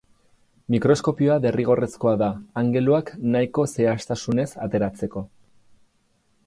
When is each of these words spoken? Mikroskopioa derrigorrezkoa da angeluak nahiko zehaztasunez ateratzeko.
Mikroskopioa 0.75 1.35
derrigorrezkoa 1.43 2.13
da 2.21 2.31
angeluak 2.63 3.13
nahiko 3.35 3.67
zehaztasunez 3.75 4.49
ateratzeko. 4.69 5.29